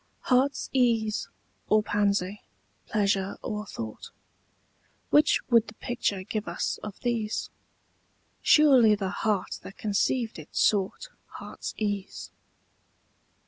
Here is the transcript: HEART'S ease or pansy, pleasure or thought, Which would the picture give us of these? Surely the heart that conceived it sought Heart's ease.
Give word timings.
HEART'S 0.21 0.67
ease 0.73 1.27
or 1.69 1.83
pansy, 1.83 2.41
pleasure 2.87 3.37
or 3.43 3.67
thought, 3.67 4.09
Which 5.11 5.41
would 5.51 5.67
the 5.67 5.75
picture 5.75 6.23
give 6.23 6.47
us 6.47 6.79
of 6.81 6.99
these? 7.01 7.51
Surely 8.41 8.95
the 8.95 9.11
heart 9.11 9.59
that 9.61 9.77
conceived 9.77 10.39
it 10.39 10.49
sought 10.55 11.09
Heart's 11.33 11.75
ease. 11.77 12.31